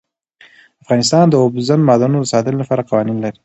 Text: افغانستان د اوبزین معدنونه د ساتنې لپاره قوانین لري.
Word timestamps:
افغانستان 0.83 1.25
د 1.29 1.33
اوبزین 1.43 1.79
معدنونه 1.87 2.19
د 2.21 2.31
ساتنې 2.33 2.57
لپاره 2.61 2.87
قوانین 2.89 3.17
لري. 3.21 3.39